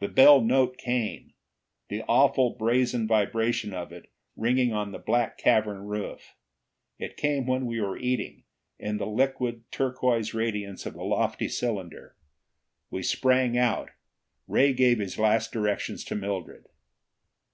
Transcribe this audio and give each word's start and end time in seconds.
The 0.00 0.08
bell 0.08 0.42
note 0.42 0.76
came, 0.76 1.32
the 1.88 2.02
awful 2.02 2.50
brazen 2.50 3.08
vibration 3.08 3.72
of 3.72 3.90
it 3.90 4.10
ringing 4.36 4.74
on 4.74 4.92
the 4.92 4.98
black 4.98 5.38
cavern 5.38 5.86
roof. 5.86 6.34
It 6.98 7.16
came 7.16 7.46
when 7.46 7.64
we 7.64 7.80
were 7.80 7.96
eating, 7.96 8.44
in 8.78 8.98
the 8.98 9.06
liquid 9.06 9.62
turquoise 9.72 10.34
radiance 10.34 10.84
of 10.84 10.92
the 10.92 11.04
lofty 11.04 11.48
cylinder. 11.48 12.14
We 12.90 13.02
sprang 13.02 13.56
out. 13.56 13.92
Ray 14.46 14.74
gave 14.74 14.98
his 14.98 15.18
last 15.18 15.52
directions 15.52 16.04
to 16.04 16.14
Mildred. 16.14 16.66